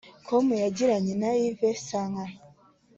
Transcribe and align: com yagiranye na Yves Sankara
com 0.27 0.45
yagiranye 0.63 1.13
na 1.21 1.29
Yves 1.47 1.79
Sankara 1.87 2.33